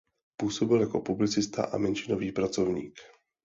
Působil 0.37 0.81
jako 0.81 0.99
publicista 1.01 1.63
a 1.65 1.77
menšinový 1.77 2.31
pracovník. 2.31 2.93